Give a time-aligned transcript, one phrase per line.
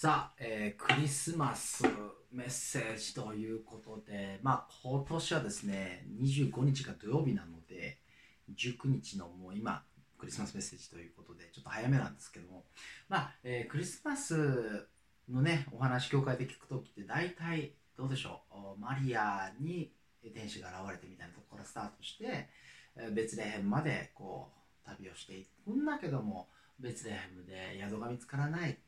[0.00, 1.82] さあ、えー、クリスマス
[2.30, 7.98] メッセージということで、まあ、今年はですね、25日が土曜日なので、
[8.56, 9.82] 19日のもう今、
[10.16, 12.62] クリスマスメッセージということで、ちょっと早めなんですけども、
[13.08, 14.86] まあ、えー、クリスマス
[15.28, 19.90] のね、お話、教会で聞くときって、大体、どうでしょう、マリアに
[20.32, 22.48] 天使が現れてみたいなところからスタートして、
[23.16, 24.52] ベツレヘムまでこ
[24.84, 26.46] う旅をしていくんだけども、
[26.78, 28.78] ベツレヘムで宿が見つからない。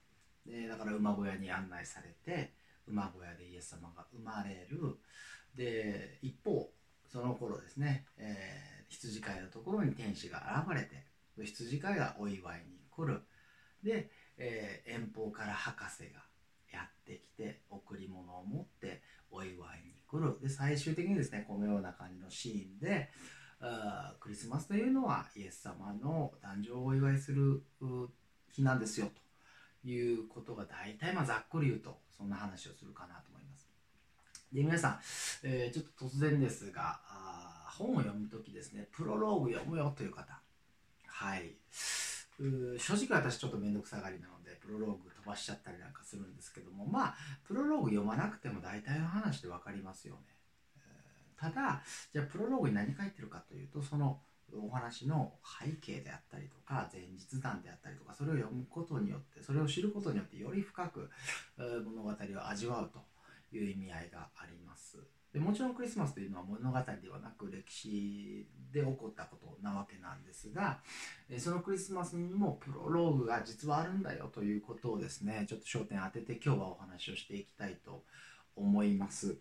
[0.51, 2.53] でだから馬小屋に案内されて
[2.87, 4.99] 馬小屋でイエス様が生まれる。
[5.55, 6.71] で一方
[7.07, 11.07] その頃ですね、えー、羊飼いのところに天使が現れて
[11.43, 13.23] 羊飼いがお祝いに来る。
[13.83, 16.21] で、えー、遠方から博士が
[16.73, 20.39] やってきて贈り物を持ってお祝いに来る。
[20.41, 23.11] で最終的にですねこのような感じのシーンで
[23.61, 27.63] あクリスマスというのはイエス様の誕生をお祝いする
[28.51, 29.30] 日なんですよと。
[29.85, 33.69] いうことが大体まあざっくり言うとそんな話をするかなと思います。
[34.53, 35.01] で皆さん、
[35.43, 40.39] えー、ちょっと突然ですがあ本を読む時ですねプロローグ読むよという方
[41.07, 41.55] はい
[42.79, 47.15] 正直私ちょっと面倒くさがりなのでプロローグ飛ばしちゃったりなんかするんですけどもまあ
[47.47, 50.21] プロローグ読まなくても大体の話で分かりますよね。
[51.39, 54.21] ただじゃあプロローグに何書いてるかというとその
[54.57, 61.11] お話の背景であったりとか前日談であったりとかそれを読むことによってそれを知ることによってより深く
[61.57, 62.15] 物語を
[62.49, 63.01] 味わうと
[63.57, 64.99] いう意味合いがあります
[65.33, 70.79] でもちろんクリスマスというのは物語ではなく歴史で起こったことなわけなんですが
[71.39, 78.03] そのクリスマスにもプロローグが実はあるんだよということをですねちょっと焦点当てて今日はお話をしていきたいと
[78.57, 79.39] 思います。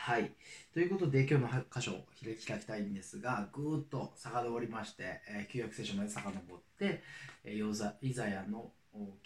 [0.00, 0.30] はい。
[0.72, 7.02] ということで、今日の箇所を開きたいんですが、ぐーっと遡りまして、えー、旧約聖書まで遡って、
[7.44, 8.70] えー、イザヤの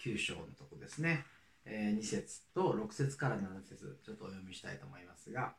[0.03, 1.25] 9章のとこですね、
[1.63, 5.53] えー、2節と6節から7節ちょっとお読みしたいと思いますが、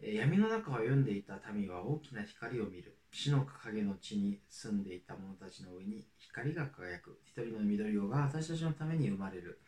[0.00, 2.96] え、闇の中を読んでいた民は大きな光を見る。
[3.10, 7.18] 死の影の地に住んでいた者たちの上に光が輝く。
[7.24, 9.60] 一人の緑子が私たちのために生まれる。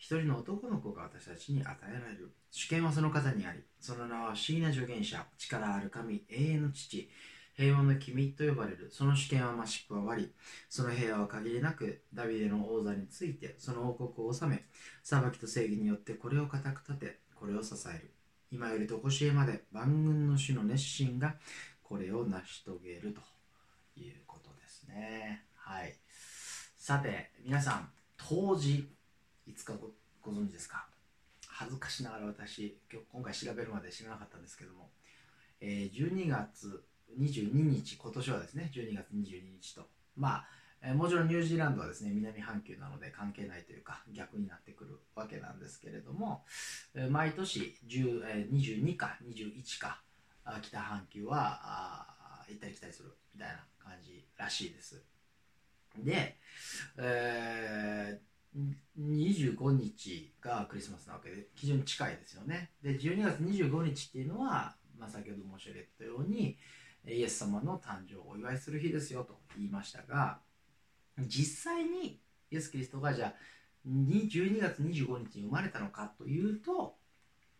[0.00, 2.32] 一人の男の子が私たちに与えられる。
[2.50, 7.10] 主権はその方にあり、その名は不思議な助言者、力ある神、永遠の父、
[7.54, 8.88] 平和の君と呼ばれる。
[8.90, 10.32] その主権は増し加わり、
[10.70, 14.64] その平和は限りなく、ダビデの王座について、その王国を治め、
[15.02, 18.10] 裁きと正義によってこれを固く立て、これを支える。
[18.50, 21.36] 今よりとこしえまで万軍の主の熱心が
[21.82, 23.20] これを成し遂げると
[24.00, 25.44] いうことですね。
[25.56, 25.94] はい。
[26.78, 28.88] さて、皆さん、当時、
[29.46, 29.90] いつかご
[30.20, 30.86] ご存知ですか？
[31.48, 34.90] 恥ずかしながら私今日今回調べるまで知らなかったんですけども、
[35.60, 36.84] えー、12月
[37.18, 39.88] 22日今年はですね12月22日と。
[40.16, 40.46] まあ、
[40.82, 46.44] えー、もちろんニュージーランドはですね南半球なので関係ないというか逆になってくるわけなんですけれども、
[46.94, 50.02] えー、毎年10、えー、22か21か
[50.62, 55.02] 北半球はあ行ったり来たりするみたいな感じらしいです。
[55.98, 56.38] で、
[56.96, 58.29] えー
[58.98, 62.70] 25日がクリスマスなわけで非常に近いですよね。
[62.82, 66.56] で12月25日っていうのは、まあ、先ほど申し上げたように
[67.06, 70.38] イエス様の誕生をお祝いする日ですよと言いましたが
[71.18, 73.34] 実際にイエス・キリストがじゃあ
[73.88, 76.96] 12月25日に生まれたのかというと、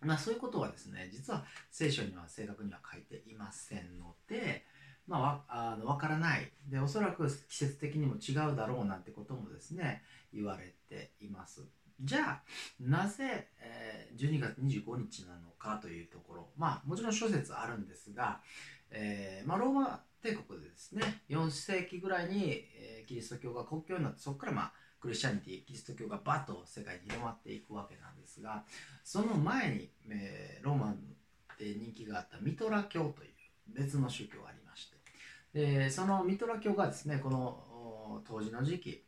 [0.01, 4.65] まあ、そういうことはですね実は聖書には正確には書いていませんので、
[5.11, 6.53] まあ、あの分からない。
[6.69, 11.63] でおそらく季節的にも違うだろうなんてこともですね言われています。
[12.01, 12.43] じゃあ
[12.79, 16.49] なぜ、えー、12月25日なのかというところ。
[16.57, 18.41] まあもちろん諸説あるんですが、
[18.93, 28.63] えー、まあ、ローマ帝国でですね4世紀ぐらいに、えー、キリスト教が国教になってそこからまあクリスチャニティキリスト教がバッと世界に広まっていくわけなんですが
[29.03, 30.95] その前に、えローマ
[31.59, 33.31] で人気があったミトラ教という
[33.75, 34.70] 別の宗教がありまして
[35.55, 39.05] でそのミトラ教がですねこの当時の時期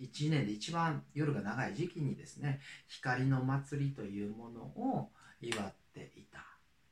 [0.00, 5.10] 1年で一番夜が長い時期にですね光の祭りというものを
[5.40, 6.44] 祝っていた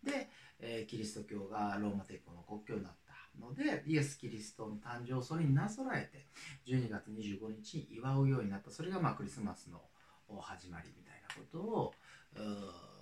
[0.04, 0.28] で、
[0.60, 6.26] えー、キリスト教がローマ帝国の国教になったのでイエス・キリストの誕生をそれになぞらえて
[6.66, 9.80] 12月25日に祝うようになったそれがまあクリスマスの
[10.40, 11.94] 始まりみたいなことを、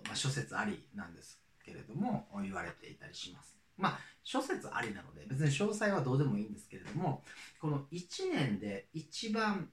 [0.04, 3.59] まあ、諸説ありなんですけれども言われていたりします。
[3.80, 7.22] まあ諸説ありなので別に詳細はどうでもいいんですけれども
[7.60, 9.68] この1年で一番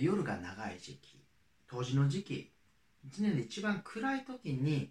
[0.00, 1.22] 夜が長い時期
[1.66, 2.52] 冬至の時期
[3.10, 4.90] 1年で一番暗い時に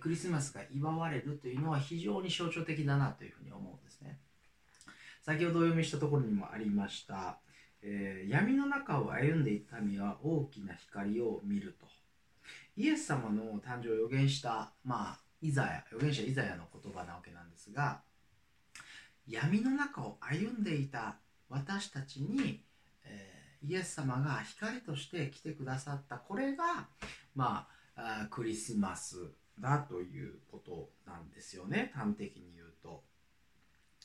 [0.00, 4.18] クリスマスが祝われるというのは非常に象徴的だなというふうに思うんですね。
[5.22, 7.38] 先ほどお読みしたところにもありました
[7.88, 11.86] えー、闇の中を歩んでいた民は大きな光を見ると。
[12.76, 18.00] イエス様の誕生を予言した、まあ、イザヤ預言者イザヤの言葉なわけなんですが
[19.28, 21.16] 闇の中を歩んでいた
[21.48, 22.62] 私たちに、
[23.04, 26.16] えー、イエス様が光として来てくださった。
[26.16, 26.88] これが、
[27.34, 27.66] ま
[27.96, 29.16] あ、クリスマス
[29.58, 31.92] だということなんですよね。
[31.94, 33.02] 端的に言うと。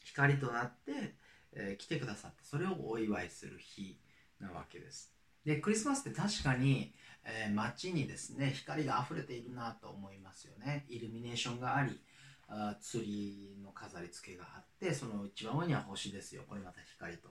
[0.04, 1.16] 光となって、
[1.54, 4.00] えー、来てくださったそれをお祝いする日
[4.40, 5.14] なわけです。
[5.46, 6.94] でクリスマスって確かに、
[7.26, 10.86] えー、街にですね光が溢れているなと思いますよね。
[10.90, 12.00] イルミネーションがあり
[12.48, 16.44] あ釣りの飾り付けがあってその一番上には星ですよ。
[16.48, 17.30] これまた光と、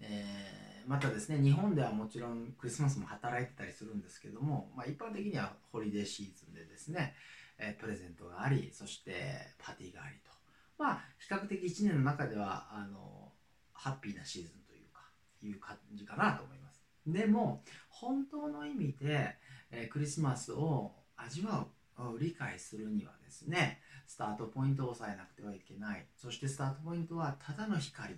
[0.00, 7.14] えー、またですね日本ではもちろんクリスマスも働いてたりするんですけども、まあ、一般的にはホリデーシーズンでですね、
[7.58, 10.32] えー、プレゼントがありそしてパーティーがありと。
[10.78, 13.32] まあ比較的1年の中ではあの
[13.72, 15.02] ハッピーなシーズンというか
[15.42, 16.67] いう感じかなと思います。
[17.12, 19.36] でも本当の意味で、
[19.70, 21.66] え、クリスマスを味わ
[21.98, 26.06] う理解するにはですねスタートポイントを押さえなくてはいけない。
[26.16, 28.14] そしてスタートポイントはただの光。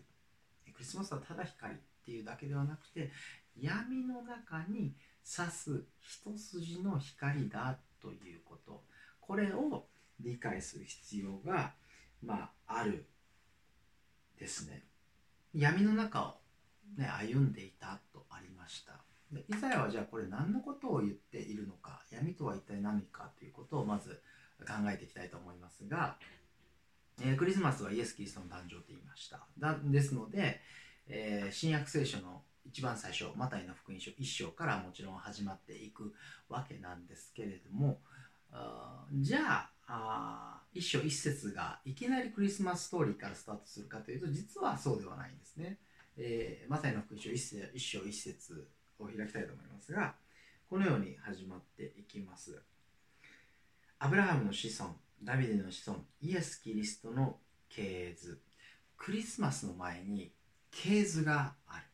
[0.72, 3.10] クリスマスはただ光っていうだけではなくて
[3.58, 8.82] 闇の中に差す一筋の光だということ。
[9.20, 9.86] これを
[10.18, 11.72] 理解する必要が、
[12.22, 13.06] まあ、ある
[14.38, 14.84] ですね。
[15.54, 16.39] 闇の中を、
[16.96, 18.92] ね、歩んでいたとありました
[19.32, 24.20] でイザヤはじゃあこれ何のことを言っているのか闇とは一体何かということをまず
[24.66, 26.16] 考えていきたいと思いますが、
[27.22, 30.60] えー、クリスマスはイエス・キリストの誕生と言いましただですので、
[31.06, 36.12] えー、新約聖書の一番最初マタイの福音書1章からもちろん始まっていく
[36.48, 37.98] わけなんですけれども
[39.12, 45.78] じゃああ一章一節がいきなりクリスマスストーリーからスタートするかというと実はそうではないんですね。
[46.22, 48.68] えー、マタイの福音書一章一節
[48.98, 50.14] を開きたいと思いますが
[50.68, 52.62] このように始まっていきます。
[53.98, 54.94] アブラハムの子孫、
[55.24, 57.38] ダビデの子孫、イエス・キリストの
[57.68, 58.40] 系図。
[58.96, 60.32] クリスマスの前に
[60.70, 61.84] 系図がある。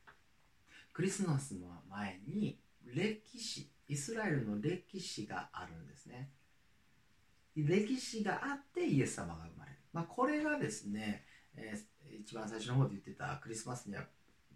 [0.92, 6.28] クリスマスの前に歴史、イスラエルの歴史があるんですね。
[7.56, 9.78] 歴史があってイエス様が生まれる。
[9.94, 11.24] まあ、これがですね、
[11.56, 14.04] えー、一番最初の方で言ってたクリスマスには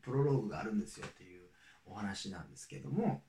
[0.03, 1.49] プロローグがあるんですよという
[1.87, 3.23] お話なんですけども、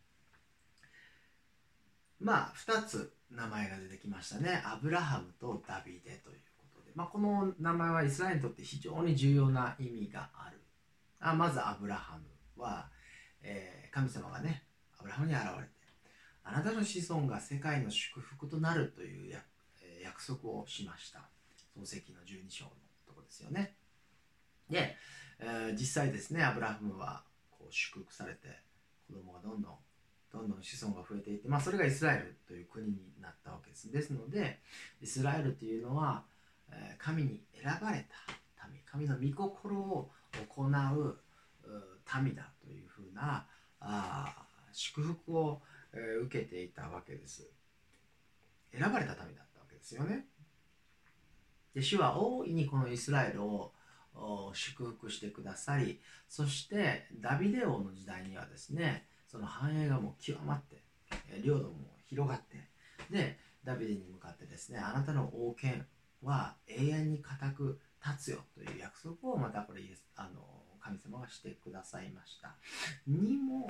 [2.20, 4.62] まあ2つ名前が出てきましたね。
[4.66, 10.62] アブラハムとダビデということで、まあ、この名前はイスラエルにとって非常に重要な意味がある。
[11.20, 12.90] あまずアブラハムは、
[13.42, 14.64] えー、神様がね
[15.00, 15.82] アブラハムに現れて
[16.44, 19.32] あなたの子孫が世界の祝福となるという
[20.04, 21.30] 約束をしました。
[21.74, 22.72] 創世記の12章の
[23.08, 23.76] とこですよね。
[24.72, 24.96] で、
[25.40, 28.48] えー、実際ですねアブラハムはこう祝福されて
[29.08, 29.76] 子供がどんどん
[30.32, 33.92] どんどん子孫が増えていって、まあ、それがイスラエルという国になったわけです。
[33.92, 34.60] ですので
[35.02, 36.24] イスラエルというのは、
[36.72, 38.06] えー、神に選ばれ
[38.56, 40.10] た民神の御心を
[40.56, 41.18] 行う
[42.24, 43.46] 民だというふうな
[43.82, 44.34] あ
[44.72, 45.62] 祝福を、
[45.94, 47.50] えー、受けていたわけです。
[48.72, 50.26] 選ばれた民だったわけですよね。
[51.74, 53.74] で主は大いにこのイスラエルを
[54.54, 60.84] 祝福してくださりそしてダビデ王の時代にはですねその繁栄がもう極まって、
[61.42, 61.76] 領土も
[62.10, 62.58] 広がって
[63.10, 65.86] でダビデに向かってですねあなたの王権
[66.22, 69.82] は永遠に固く立つよという約束をまたこれ
[70.16, 70.42] あの
[70.82, 72.56] 神様がしてくださいました。
[73.08, 73.68] にも、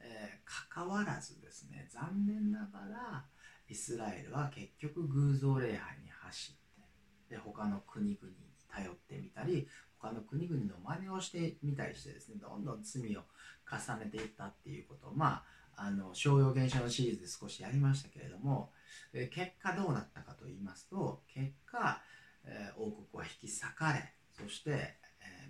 [0.00, 3.24] えー、かかわらずですね残念ながら
[3.68, 13.22] イスラエルは結局偶像礼拝に走ってで他の国々に頼ってみたり他の国々の真似をしてみたりしてですねどんどん罪を
[13.70, 18.72] 重ねていったっていうことまああの商用現象のシリーズで少しやりましたけれども、
[19.12, 22.00] 結果どうなったかと言いますと結果、
[22.44, 24.98] え、王国は引き裂かれそして、え、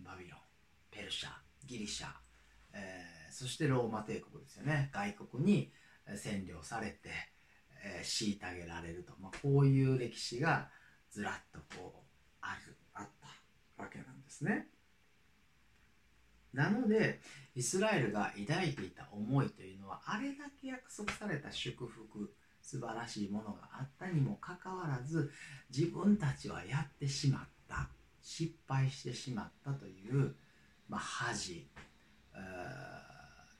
[0.05, 0.41] バビロン
[0.91, 1.31] ペルシャ
[1.67, 2.09] ギリシャ、
[2.75, 4.91] え、そしてローマ帝国ですよね。
[4.93, 5.73] 外国に
[6.09, 7.11] 占領されて、
[7.83, 10.69] え、虐げられると、まあ、こういう歴史が
[11.11, 12.09] ずらっとこう
[12.43, 12.77] ある。
[13.79, 14.69] わけなんですね。
[16.53, 17.21] なので
[17.55, 22.33] イスラエルが抱いていた思いというのはあれだけ約束された祝福
[22.63, 25.31] 素晴らしいものがあったにもかかわらず
[25.75, 27.89] 自分たちはやってしまった
[28.23, 30.35] 失敗してしまったという、
[30.89, 31.67] まあ、恥、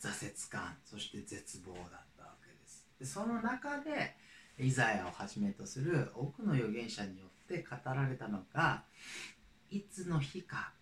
[0.01, 1.85] 挫折感そして絶望だっ
[2.17, 4.15] たわけですでその中で
[4.59, 8.83] イザヤをはじめとする多くの預言者によって語られたのが
[9.71, 10.73] いつの日か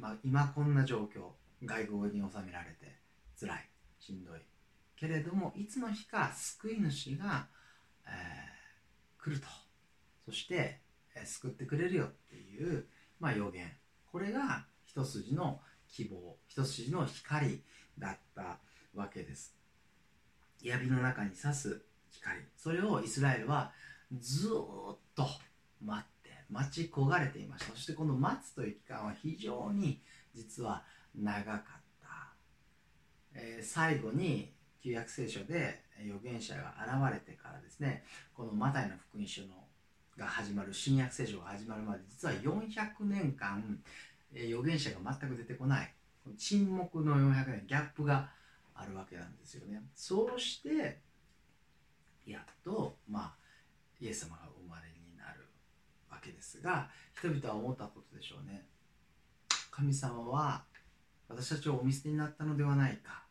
[0.00, 1.28] まあ、今こんな状況
[1.62, 2.96] 外国に収められて
[3.38, 4.40] 辛いしんどい。
[4.96, 7.46] けれどもいつの日か救い主が、
[8.06, 9.46] えー、来ると。
[10.24, 10.80] そして、
[11.14, 12.04] えー、救ってくれるよ。
[12.06, 12.86] っていう、
[13.18, 13.70] まあ、予言。
[14.10, 17.62] これが一筋の希望一筋の光
[17.98, 18.58] だった
[18.94, 19.54] わけです。
[20.62, 22.38] 闇の中に差す光。
[22.56, 23.72] それをイスラエルは
[24.18, 24.50] ずっ
[25.14, 25.26] と
[25.82, 26.19] 待って
[26.50, 27.72] 待ち焦がれていました。
[27.72, 30.00] そしてこの待つという期間は非常に
[30.34, 30.82] 実は
[31.14, 31.62] 長かっ
[32.02, 32.32] た、
[33.34, 34.52] えー、最後に
[34.82, 38.04] 旧約聖書で預言者が現れてからですね
[38.34, 39.48] このマタイの福音書の
[40.16, 43.78] が始まる新約聖書が始まるまで実は400年間
[44.34, 45.94] 預言者が全く出てこない。
[46.36, 48.30] 沈黙の400年ギャップが
[48.74, 49.82] あるわけなんですよね。
[49.94, 51.00] そうして
[52.26, 53.34] やっとまあ
[54.00, 54.99] イエス様が生まれに
[56.22, 58.66] けですが人々は思ったことでしょうね。
[59.70, 60.64] 神様は
[61.28, 63.22] 私たちをお見捨てになったのではないか。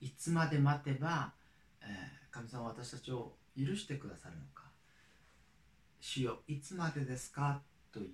[0.00, 1.32] いつまで待てば、
[1.80, 1.86] え、
[2.30, 4.64] 神様は私たちを許してくださるのか。
[6.00, 7.62] 主よいつまでですか？
[7.90, 8.06] という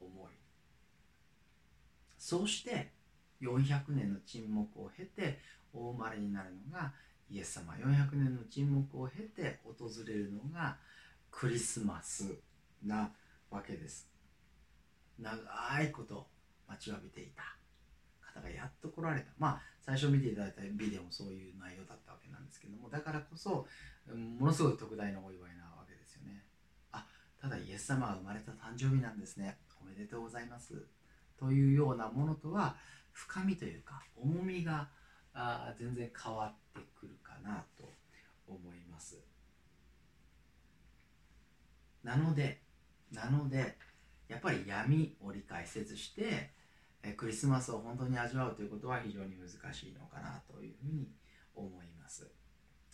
[0.00, 0.32] 思い。
[2.18, 2.90] そうして
[3.40, 5.40] 400年の沈黙を経て
[5.72, 6.92] お生まれになるのが
[7.30, 7.72] イエス様。
[7.72, 10.76] 400年の沈黙を経て訪れるのが
[11.30, 12.38] クリスマス
[12.84, 13.10] な
[13.52, 14.08] わけです。
[15.18, 15.36] 長
[15.82, 16.26] いこと
[16.66, 17.56] 待ちわびていた。
[18.34, 19.26] 方がやっと来られた。
[19.38, 23.66] まあ最初見ていただいたビデオもそういう内容だったわけなんですけどもだからこそ
[24.08, 26.44] ものすごい特大のお祝いなわけですよね。
[26.92, 27.06] あ
[27.40, 29.58] ただイエス様が生まれた誕生日なんですね。
[29.80, 30.86] おめでとうございます。
[31.38, 32.76] というようなものとは
[33.12, 34.88] 深みというか重みが
[35.34, 37.92] あ全然変わってくるかなと
[38.46, 39.20] 思います。
[42.02, 42.62] なので
[43.12, 43.76] なので
[44.28, 46.50] やっぱり闇を理解せずして
[47.16, 51.08] クリスマスを本当に味わうということは非常に難しいのかなというふうに
[51.54, 52.30] 思います。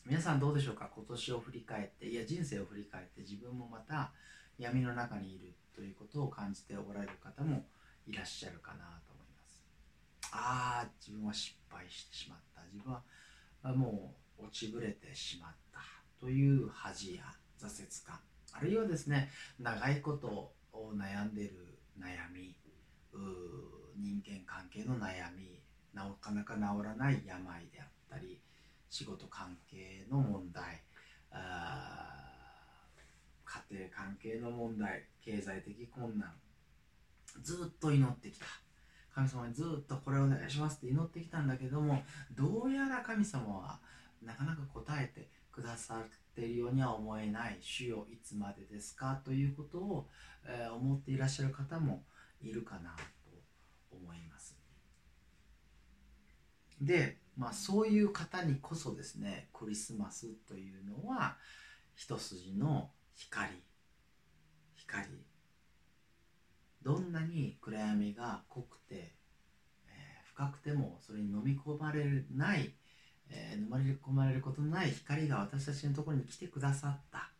[0.07, 0.91] 皆さんどうでしょうか？
[0.95, 4.13] 今年を振り返っていや人生を振り返って自分もまた
[4.59, 7.67] 闇の中にいるということを感じておられる方も
[8.07, 9.63] いらっしゃるかなと思います。
[10.33, 12.63] ああ自分は失敗してしまった。
[12.73, 13.03] 自分は
[13.75, 15.81] もう落ちぶれてしまった。
[16.19, 17.25] という恥や
[17.61, 18.19] 挫折感。
[18.53, 22.57] あるいはですね長いことを悩んでる悩み
[23.97, 25.61] 人間関係の悩み
[25.93, 28.41] なかなか治らない病であったり
[28.91, 30.83] 仕事関係の問題
[31.31, 31.39] 家
[33.71, 36.33] 庭関係の問題経済的困難
[37.43, 38.47] ずっと祈ってきた。
[39.19, 42.03] 神様にずっとこれお願いしますって祈ってきたんだけども
[42.37, 43.81] どうやら神様は
[44.23, 45.29] なかなか答えて
[45.59, 47.59] くださっているようには思えない。
[47.61, 49.21] 主よいつまでですか？
[49.25, 50.09] ということを、
[50.47, 52.05] え、思っていらっしゃる方も
[52.41, 54.57] いるかなと思います。
[56.81, 61.37] で、まあ、そういう方にこそですねクリスマスというのは
[61.97, 63.51] 一筋の光。
[64.77, 65.09] 光。
[66.83, 72.78] どんなに暗闇が濃くて、えー、深くてもそれに飲み込まれない、
[73.31, 77.31] えー、飲まれ込まれることのない光が私たちのところに来てくださった。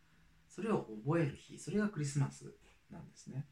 [0.47, 2.53] それを覚える日それがクリスマス
[2.91, 3.45] なんですね。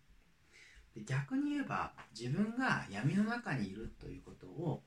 [0.94, 4.84] で逆に言えば自分が闇の中にいるということを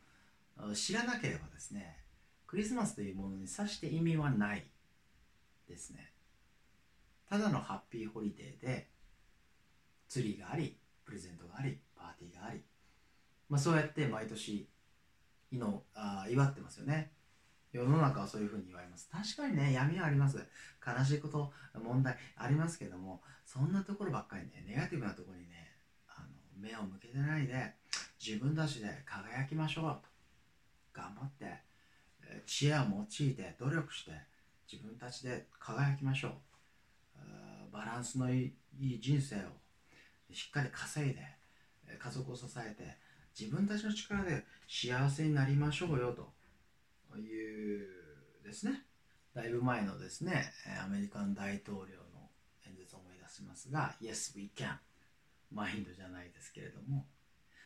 [0.75, 1.97] 知らなければですね
[2.47, 4.66] クリスマスというものにさして意味はない
[5.69, 6.12] ですね。
[7.28, 8.88] ただのハッピーホリデーで
[10.09, 12.61] ツリーがありプレゼントがありパーティーがあり、
[13.49, 14.69] まあ、そうやって毎年
[15.52, 17.12] のあ祝ってますよね。
[17.73, 19.09] 世の中はそういうふうに言われます。
[19.11, 20.45] 確かにね闇はあります。
[20.85, 25.77] 悲しいこと問題ありますけどもそんなところばっかりねネガティブなところにね
[26.09, 27.75] あの目を向けてないで
[28.25, 29.85] 自分たちで輝きましょう。
[29.85, 30.03] と
[30.93, 31.62] 頑張って
[32.47, 34.12] 知恵を用いて努力して
[34.71, 36.33] 自分たちで輝きましょう。
[37.73, 39.39] バランスのいい人生を
[40.33, 41.21] しっかり稼いで
[41.99, 42.97] 家族を支えて
[43.39, 46.33] 自分たちの力で幸せになりましょうよと。
[47.11, 47.88] という
[48.45, 48.85] ですね。
[49.35, 50.52] だいぶ前のですね
[50.85, 52.29] アメリカの大統領の
[52.67, 54.76] 演説を思い出しますが Yes we can.
[55.52, 57.07] マインドじゃないですけれども。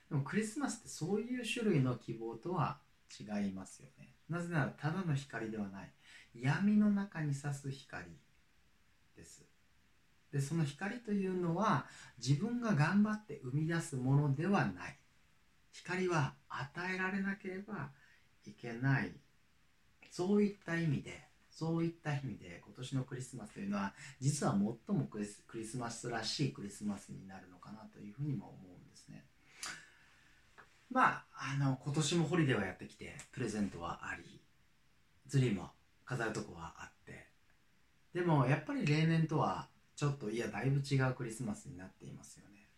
[0.09, 2.79] でもクリスマスってそういう種類の希望とは
[3.19, 4.15] 違いますよね。
[4.29, 5.93] なぜならただの光ではない。
[6.35, 8.07] 闇の中に差す光
[9.17, 9.45] です。
[10.33, 11.87] でその光というのは
[12.19, 14.99] 自分が頑張って生み出すものではない。
[15.73, 17.91] 光は与えられなければ
[18.47, 19.13] いけない
[20.15, 24.77] そういった意味でそういった意味で今年のクリスマスというのは実は最も
[25.11, 29.25] クリスマスらしいクリスマスになるのかなというふうにも思うんですね。
[30.89, 34.41] まああの今年もホリデーはやってきてプレゼントはあり
[35.29, 35.71] ツリーも
[36.05, 37.27] 飾るとこはあって。
[38.13, 39.67] でもやっぱり例年とは
[39.97, 42.69] ちょっといやだいぶ違うクリスマスになっていますよね。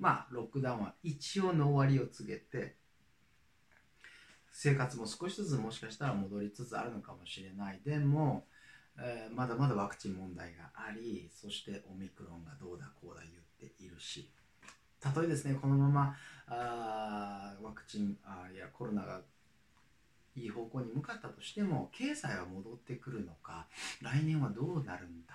[0.00, 2.74] まあロックダウンは一応の終わりを告げて
[4.60, 7.80] 生活も少しずつもしかしたら戻りつつあるのかもしれない。
[7.84, 8.44] でも、
[8.98, 14.28] えー、まだまだワクチン問題がありそしてオミクロンがどうだこうだ言っているし。
[14.98, 16.16] たとえですねこのまま
[16.48, 19.20] あワクチンあいやコロナが
[20.34, 23.68] いい方向に向かったとしても経済は戻ってくるのか
[24.02, 25.34] 来年はどうなるんだ、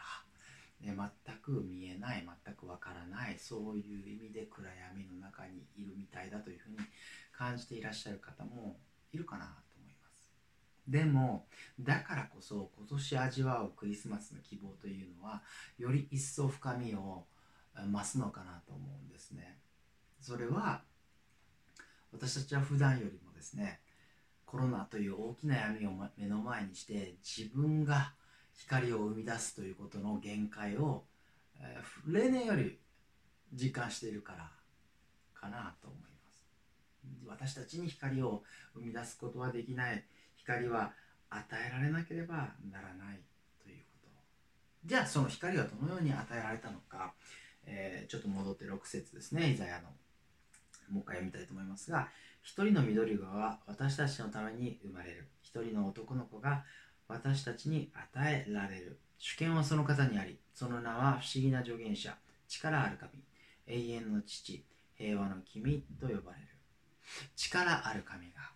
[0.82, 0.94] ね、
[1.25, 6.77] 全く見えない全くわからないそういう意味で暗闇の中にいるみたいだというふうに
[7.32, 8.75] 感じていらっしゃる方も
[9.13, 10.32] いるかなと思います。
[10.88, 11.46] でも
[11.79, 15.41] だからこそ今年味わうクリスマスの希望というのは
[15.77, 17.25] より一層深みを
[17.75, 19.60] 増すのかなと思うんですね。
[20.20, 20.82] それは
[22.12, 23.79] 私たちは普段よりもですね
[24.46, 28.13] コロナという大きな闇を目の前にして自分が
[28.55, 31.05] 光を生み出すということの限界を、
[31.60, 31.77] え、
[32.08, 32.77] 例年より
[33.51, 34.51] 実感しているから
[35.34, 36.12] かなと思います。
[37.27, 38.43] 私たちに光を
[38.75, 40.03] 生み出すことはできない。
[40.38, 40.91] 光は
[41.29, 43.19] 与えられなければならない
[43.63, 44.10] ということ。
[44.86, 47.13] じゃあその光はどのように与えられたのか、
[47.65, 49.51] えー、ちょっと戻って6節ですね。
[49.51, 49.89] イザヤの
[50.89, 52.10] もう一回読みたいと思いますが
[52.43, 55.27] 一人の緑子は私たちのために生まれる。
[55.41, 56.63] 一人の男の子が
[57.07, 59.00] 私たちに与えられる。
[59.17, 62.15] 主権はその方にありその名は不思議な助言者。
[62.48, 63.24] 力ある神。
[63.67, 64.63] 永遠の父。
[64.95, 66.48] 平和の君と呼ばれる。
[67.36, 68.51] 力ある神が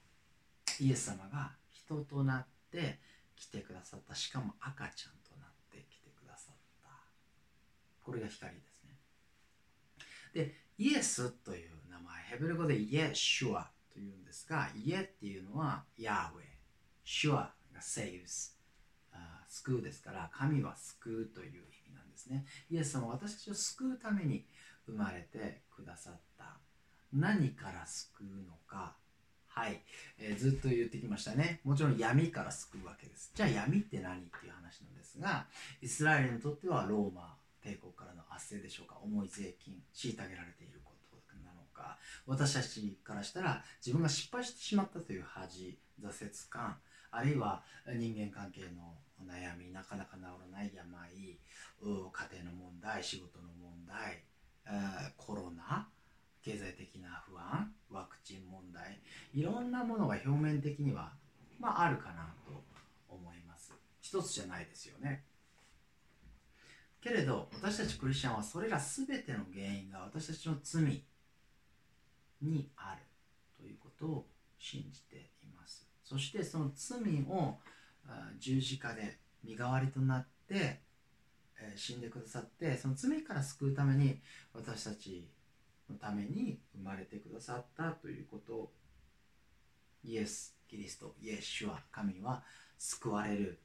[0.80, 3.00] イエス様が人となって
[3.36, 4.16] 来てくださった。
[4.16, 6.90] しかも赤ちゃんとなって来てくださった。
[8.04, 8.96] これが光ですね。
[10.34, 16.46] でイエスという名前ヘブル語でイエシュアというんですがイエっていうのはヤーウェイ。
[17.10, 18.52] シュアが saves
[19.48, 22.46] 救うですから神は救うという意味なんですね。
[22.70, 24.46] イエス様は私たちを救うために
[24.86, 26.58] 生まれてくださった。
[27.14, 28.96] 何から救うのか。
[29.48, 29.82] はい、
[30.20, 31.62] えー、ずっと言ってきましたね。
[31.64, 33.32] もちろん闇から救うわけです。
[33.34, 35.48] じゃあ闇って何っていう話なんですが
[35.82, 39.00] イスラエルにとってはローマ帝国からの圧政でしょうか。
[39.04, 41.98] 重い税金虐げられていることなのか。
[42.28, 46.78] 私たちからしたら自分が失敗してしまったという恥挫折感
[47.10, 48.94] あるいは人間関係の
[49.26, 50.88] 悩みなかなか治らない病
[52.12, 54.24] 家庭の問題仕事の問題
[55.16, 55.88] コロナ
[56.48, 59.02] 経済的な不安ワクチン問題
[59.34, 61.12] いろんなものが表面的には、
[61.60, 62.64] まあ、あるかなと
[63.10, 63.74] 思います。
[64.00, 65.26] 一つじゃないですよね。
[67.02, 71.04] けれど私たちクリスチャンはそれら全ての原因が私たちの罪
[72.42, 73.02] にある
[73.58, 74.26] ということを
[74.58, 75.86] 信じています。
[76.06, 77.58] そしてその罪を
[78.40, 80.80] 十字架で身代わりとなって
[81.76, 84.22] 死んでくださってその罪から救うために
[84.54, 85.28] 私たち
[85.90, 88.72] のために生まれてくださったということを
[90.04, 92.44] イエス・キリストイエス・シュア神は
[92.78, 93.60] 救われる。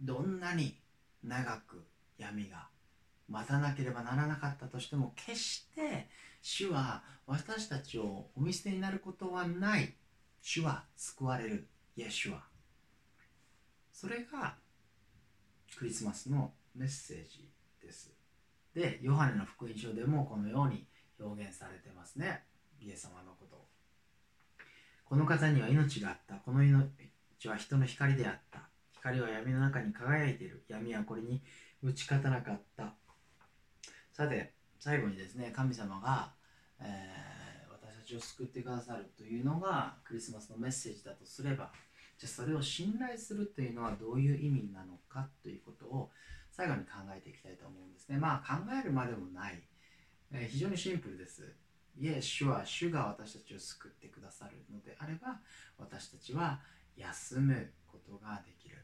[0.00, 0.78] どんなに
[1.22, 1.84] 長く
[2.18, 2.68] 闇が
[3.28, 6.08] 待たなければならなかったとしても決して
[6.42, 9.94] 主は私たちをお見捨てになることはない。
[10.42, 11.66] 主は救われる。
[11.96, 12.44] イエスは
[13.92, 14.56] それが
[15.78, 17.50] クリスマスのメッセージ
[17.82, 18.15] です。
[18.76, 20.86] でヨハネの福音書でもこのように
[21.18, 22.42] 表現されてますね。
[22.78, 23.64] イエス様のこと
[25.06, 26.34] この方には命があった。
[26.34, 28.68] この命は人の光であった。
[28.92, 30.62] 光は闇の中に輝いている。
[30.68, 31.40] 闇はこれに
[31.82, 32.92] 打ち勝たなかった。
[34.12, 36.32] さて最後にですね神様が、
[36.78, 41.70] えー、私たちを救ってくださるというのがクリスマスのメッセージだとすれば
[42.18, 46.10] じゃあそれを信頼するというのはどういう意味なのかということを
[46.56, 48.16] 最後に考えていきたいと思うんですね。
[48.16, 49.62] まあ考えるまでもない、
[50.32, 51.54] えー、非常にシンプルです。
[51.98, 55.40] イエス主は主が私たちを救ってくださるのであれば
[55.78, 56.60] 私たちは
[56.96, 58.78] 休むことができる。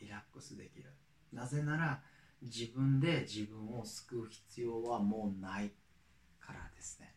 [0.00, 0.92] リラックスできる。
[1.32, 2.02] なぜなら
[2.42, 5.70] 自分で自分を救う必要はもうない
[6.40, 7.15] からですね。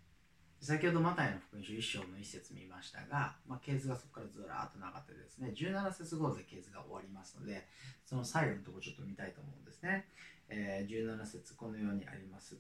[0.62, 7.66] 先ほどマタイの福音書1章の一節見ましたが、まあ、系図がそこからずらーっとなかったですね17節後で系図が終わりますので
[8.06, 10.08] その最後のところちょっと見たいと思うんですね、
[10.50, 12.58] えー、17節このようにあります。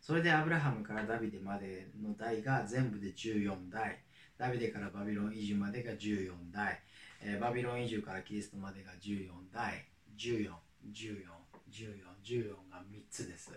[0.00, 4.02] それでアブラハムからダビデまでの代が全部で14代。
[4.38, 6.80] ダビデからバビロン移住までが14代。
[7.22, 9.84] えー、バビロン移住からキリストまでが14代。
[10.16, 13.52] 141414が3つです。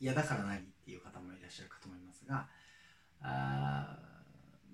[0.00, 2.46] いやだから何っていう方もいらっしゃるかと思いますが
[3.22, 3.98] あ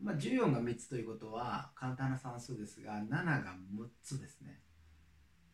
[0.02, 4.60] まあ、14が3つということは簡単な算数ですが7が6つですね。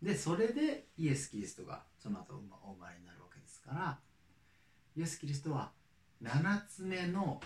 [0.03, 3.99] でそれでイエス・キリストがその後お生まれになるわけですから
[4.97, 5.71] イエス・キリストは
[6.23, 7.41] 7つ目の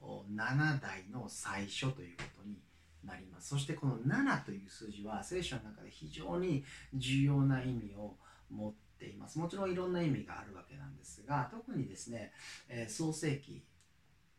[0.00, 2.58] 7代の最初ということに
[3.04, 3.48] なります。
[3.48, 6.64] そしてこの7という数字は聖書の中で非常に
[6.94, 8.16] 重要な意味を
[8.50, 9.38] 持っています。
[9.38, 12.32] もちろんいろんな意味があるわけなんですが特にですね、
[12.68, 13.64] えー、創世記、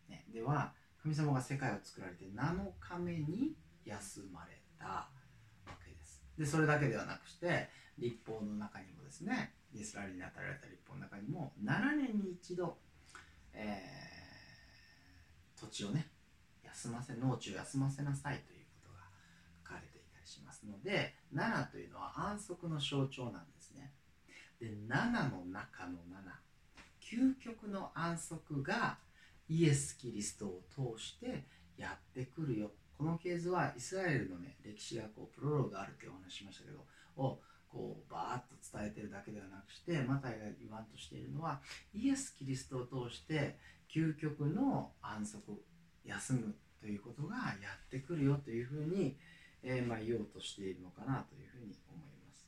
[0.10, 5.08] ね、では神様が世界を作られて7日目に休まれたわ
[5.86, 6.24] けです。
[6.38, 12.78] でそれだけではなくして立法の中にもですねイスラエルに与えられた立法の中にも7年に一度、
[13.54, 16.08] えー、土地をね
[16.64, 19.00] 休ませ農地を休ませなさいということが
[19.66, 23.94] 書かれていたりしますので7というのは安息の象徴なんですね。
[24.60, 26.50] で7の中の7
[27.02, 28.98] 究極の安息が
[29.50, 31.46] イエス・キリストを通して
[31.78, 36.80] やってくるよこの系図はイスラエルのね歴史がこうプロローグがあるってお話ししましたけど
[37.18, 41.62] をこうバーッと伝えてるだけではなくしてマタイが言わんとしているのは
[41.94, 43.58] イエス・キリストを通して
[43.94, 45.42] 究極の安息
[46.06, 49.18] 休むということがやってくるよというふうに、
[49.64, 52.48] えー、まあ、言おうとしているのかなというふうに思います。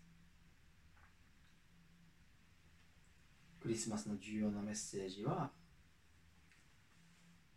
[3.62, 5.52] クリスマスの重要なメッセージは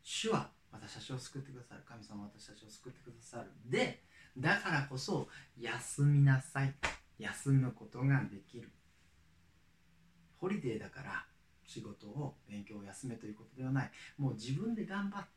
[0.05, 1.83] 主は私たちを救ってくださる。
[1.89, 3.51] 神様は私たちを救ってくださる。
[3.67, 4.03] で
[4.37, 6.75] だからこそ休みなさい。
[7.19, 8.71] 休むことができる。
[10.41, 11.25] ホリデーだから
[11.65, 13.91] 仕事を勉強を休めということではない。
[14.19, 15.29] もう自分で頑張って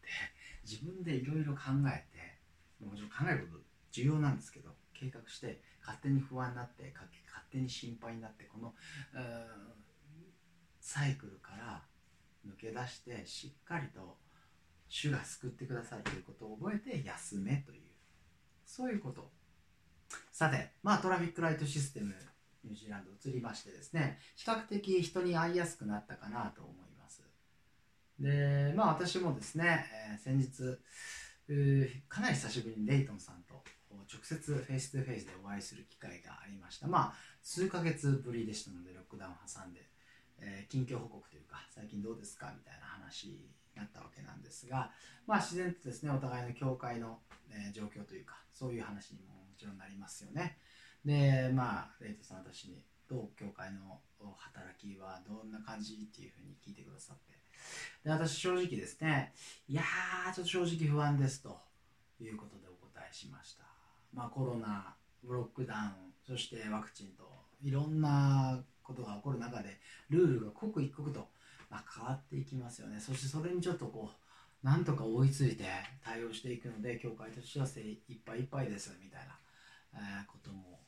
[0.66, 7.10] 自分でいろいろ考えてもちろん考えること重要なんですけど計画して勝手に不安になって勝
[7.52, 8.74] 手に心配になってこの
[10.82, 11.82] サイクルから
[12.46, 14.18] 抜け出してしっかりと
[14.90, 17.82] 主が救ってくださるということを覚えて休めという。
[18.66, 19.32] そういうこと。
[20.32, 22.16] さてまあトラフィックライトシステム
[22.64, 24.20] ニュージーランド移りましてですね。
[24.36, 27.22] 比較的人に会いやすくなったかなと思います。
[28.20, 30.80] でまあ私もですね、えー、先日
[32.10, 36.88] かなり久しぶりにレイトンさんと直接フェイス2フェイスでお会いする機会がありました。
[36.88, 39.82] まあ数ヶ月ぶりでしたのでロックダウンを挟んで、
[40.40, 42.54] えー、近況報告というか最近どうですか？
[42.58, 44.92] みたいな話なったわけなんですが、
[45.26, 47.20] まあ、自然とですねお互いの教会の、
[47.52, 50.58] え、状況というかそういう話にももちろんなりますよね。
[51.06, 54.02] でまあレイトさん私にどう教会の
[54.38, 57.38] 働きはどんな感じっていうふうに聞いてくださって
[58.04, 59.34] で私正直ですね
[59.70, 61.58] いやーちょっと正直不安ですと
[62.20, 63.64] いうことでお答えしました。
[64.14, 65.92] まあ、コロナブロックダウン
[66.26, 67.30] そしてワクチンと
[67.62, 71.28] いろんなことが起こる中でルールが刻一刻と
[71.70, 73.00] まあ、変わっていきますよね。
[73.00, 75.66] そしてそれにちょっとこうなんとか追いついて
[76.04, 80.80] 対応していくので教会としては精いっぱいいっぱいですみたいな、ことも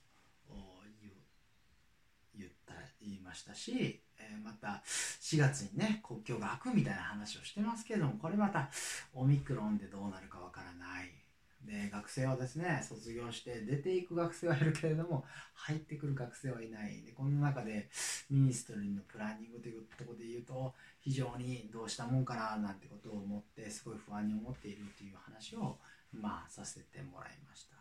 [2.38, 4.82] 言った言いましたし、え、また
[5.22, 8.70] 4月にね国境が開くみたいな話をしてますけれどもこれまた
[9.13, 11.19] オミクロンでどうなるかわからない。
[11.65, 17.04] で学生はですね卒業して出ていく学生はいるけれども入ってくる学生はいない。
[17.04, 17.89] でこの中で
[18.30, 25.78] ミニストリーのプランニングというところで言うと非常にどうしたもんかななんてことを思ってすごい不安に思っているという話を
[26.13, 27.76] まあさせてもらいました。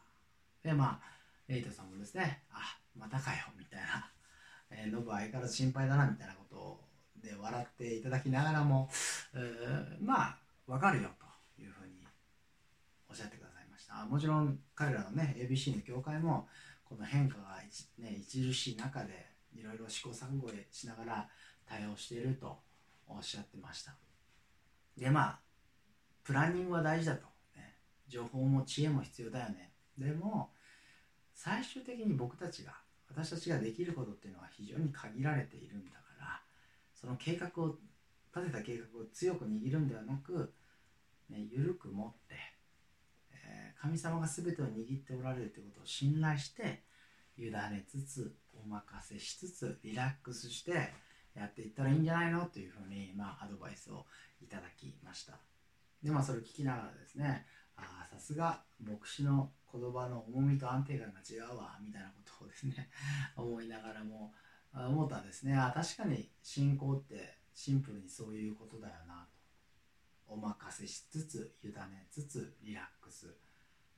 [0.62, 4.10] でまあエイトさんもですねあまたかよみたいな、
[4.70, 6.80] えー、ノブ相変わらず心配だなみたいなこと
[7.22, 8.88] で笑っていただきながらも、
[10.00, 11.94] まあわかるよというふうに
[13.08, 13.47] おっしゃってください。
[13.88, 16.46] あもちろん彼らのね ABC の教会も
[16.84, 17.58] この変化が、
[17.98, 21.28] ね、著しい中でいろいろ試行錯誤しながら
[21.66, 22.58] 対応していると
[23.06, 23.94] おっしゃってました。
[24.96, 25.38] でまあ
[26.24, 27.76] プランニングは大事だと、ね、
[28.08, 29.72] 情報も知恵も必要だよね。
[29.96, 30.50] でも
[31.34, 32.72] 最終的に僕たちが
[33.08, 36.40] 私たちができることっていうのは非常に限られているんだから
[36.94, 37.76] その計画を
[38.34, 40.52] 立てた計画を強く握るんではなく、
[41.30, 42.34] ね、緩く持って
[43.80, 46.82] 神様が全てを握っておられるということを信頼して
[47.36, 50.92] 委ねつつお任せしつつリラックスして
[51.34, 54.06] やっていったらいいんじゃないのというふうに、まあ、アドバイスを
[54.42, 55.34] いただきました。
[56.02, 62.88] でまあそれを聞きながらですねああさすが牧師の言葉の重みと安定感が違うわみたいなことをですね
[63.36, 64.34] 思いながらも
[64.72, 65.56] 思ったんですね。
[65.56, 69.37] あ確かに信仰ってシンプルにそういうことだよなと。
[70.28, 73.34] お任せしつつ委ねつつリラックス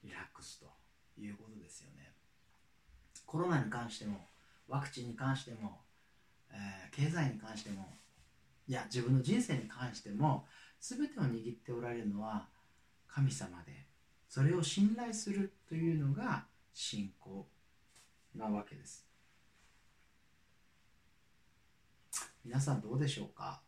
[0.03, 0.67] リラックスと
[1.21, 2.13] いうことですよね。
[3.27, 4.29] コロナに関しても
[4.69, 5.81] ワクチンに関しても、
[6.51, 7.87] えー、経済に関しても
[8.67, 10.47] いや自分の人生に関しても
[10.81, 12.47] 全てを握っておられるのは
[13.09, 13.87] 神様で
[14.29, 17.47] それを信頼するというのが信仰
[18.37, 19.05] なわけです。
[22.45, 23.61] 皆さんどうでしょうか？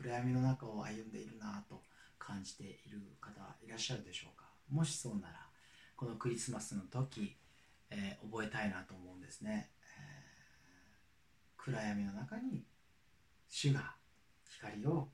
[0.00, 1.82] 暗闇の中を歩んでいるなと
[2.18, 3.32] 感じている方
[3.66, 4.46] いらっしゃるでしょうか？
[4.70, 5.34] もしそうなら
[5.96, 7.36] このクリスマスの時、
[7.90, 12.64] えー、覚えたいなと思うんですね、えー、暗闇の中に
[13.48, 13.96] 主が
[14.44, 15.08] 光を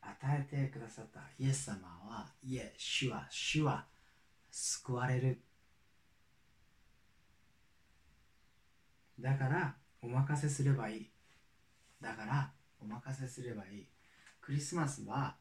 [0.00, 1.20] 与えてくださった。
[1.38, 3.86] イエス様はいえ主は主は
[4.50, 5.40] 救われる。
[9.18, 11.10] だからお任せすればいい。
[12.00, 13.86] だからお任せすればいい。
[14.42, 15.36] クリスマスは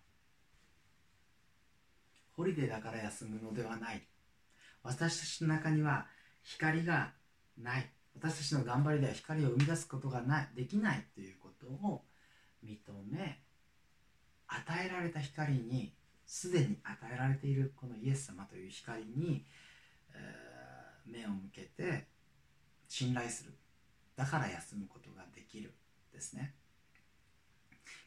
[2.37, 4.01] ホリデーだから休むのではない。
[4.83, 6.07] 私たちの中には
[6.43, 7.11] 光が
[7.57, 7.89] ない。
[8.15, 10.49] 私たちの頑張りでは光を生み出すことがない。
[10.55, 12.03] できないということを
[12.63, 12.77] 認
[13.11, 13.41] め
[14.47, 15.93] 与えられた光に
[16.25, 19.45] すでに与えられているこのイエス様という光に、
[20.13, 22.07] えー、目を向けて
[22.87, 23.53] 信頼する。
[24.15, 25.73] だから休むことができる。
[26.13, 26.53] ですね。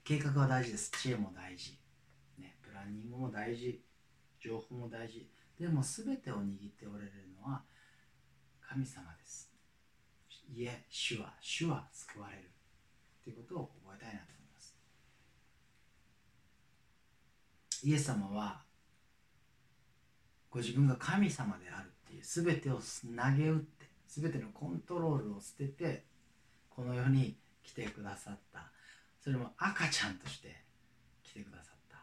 [0.05, 0.90] 計画は大事です。
[0.90, 1.79] 知恵も大事、
[2.38, 3.81] ね、プランニングも大事。
[4.38, 5.27] 情報も大事。
[5.59, 6.45] でも全てを握っ
[6.79, 7.11] ておられる
[7.43, 7.62] のは
[8.61, 9.51] 神様です。
[10.53, 12.51] いえ主は主は救われる。
[13.23, 14.77] ということを覚えたいなと思います。
[17.83, 18.61] イエス様は
[20.51, 26.05] ご自分が神様であるっていう全てを投げ打って全てのコントロールを捨てて
[26.69, 28.74] この世に来てくださった。
[29.25, 30.55] それも赤ちゃんとして
[31.23, 31.97] 来てくださった。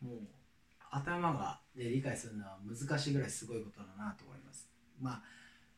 [0.00, 0.18] もう
[0.90, 4.66] 頭がで理解するのは難しいぐらいすごいことだなと思います。
[4.98, 5.22] まあ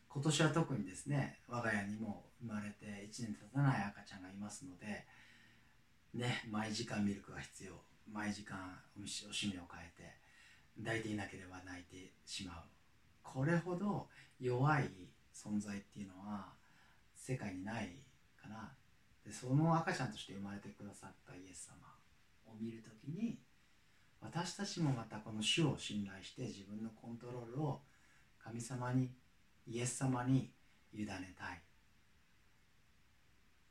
[0.07, 5.05] 今年は特にですね我が家にも生まれて1年経たない赤ちゃんがいますので
[6.13, 7.73] ね毎時間ミルクが必要。
[8.09, 8.57] 毎時間
[9.03, 12.55] おしめを変えて抱いていなければ泣いてしまう。
[13.21, 14.07] これほど
[14.39, 14.89] 弱い
[15.35, 16.53] 存在っていうのは
[17.13, 17.89] 世界にない
[18.41, 18.71] かな。
[19.27, 21.87] でその赤ちゃんとして生まれてくださったイエス様。
[22.47, 23.37] を見るときに
[24.21, 27.81] 私たちもまたこの主を信頼して自分のコントロールを
[28.43, 29.11] 神様に
[29.67, 30.49] イエス様に
[30.93, 31.61] 委ねたい。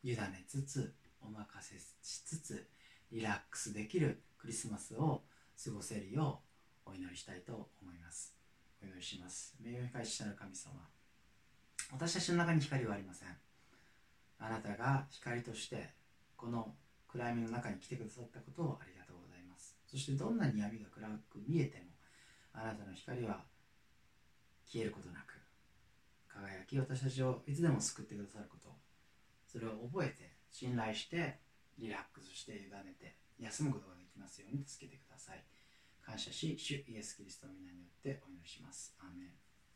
[0.04, 2.68] 委ねつつお任せしつつ
[3.10, 5.22] リラックスできるクリスマスを
[5.62, 6.42] 過ごせるよ
[6.86, 8.34] うお祈りしたいと思います。
[8.82, 9.56] お祈りします。
[9.60, 10.74] 名誉会主なる神様。
[11.92, 13.45] 私たちの中に光はありません。
[14.38, 15.94] あなたが光として
[16.37, 16.75] この
[17.09, 19.77] 暗闇の中に来てくださったことをありがとうございます。
[19.87, 21.85] そしてどんなに闇が暗く見えても
[22.53, 23.44] あなたの光は
[24.66, 25.35] 消えることなく
[26.29, 28.68] 輝き私たちをいつでも救ってくださること
[29.46, 31.38] それを覚えて信頼して
[31.79, 35.44] リラックスして委ねて休むことができますように助けてください。
[36.03, 38.94] 感謝し主イエス・キリストの皆によってお祈りします。
[39.01, 39.45] アーメン。